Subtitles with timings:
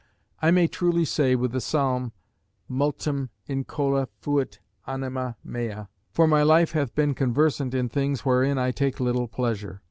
[0.41, 2.11] I may truly say with the psalm,
[2.67, 8.71] Multum incola fuit anima mea, for my life hath been conversant in things wherein I
[8.71, 9.79] take little pleasure.